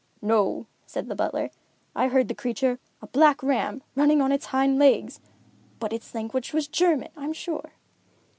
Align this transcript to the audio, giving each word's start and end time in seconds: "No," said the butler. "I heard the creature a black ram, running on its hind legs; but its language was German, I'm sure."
"No," 0.23 0.65
said 0.87 1.09
the 1.09 1.15
butler. 1.15 1.51
"I 1.95 2.07
heard 2.07 2.27
the 2.27 2.33
creature 2.33 2.79
a 3.03 3.07
black 3.07 3.43
ram, 3.43 3.83
running 3.95 4.19
on 4.19 4.31
its 4.31 4.47
hind 4.47 4.79
legs; 4.79 5.19
but 5.79 5.93
its 5.93 6.15
language 6.15 6.53
was 6.53 6.67
German, 6.67 7.09
I'm 7.15 7.33
sure." 7.33 7.73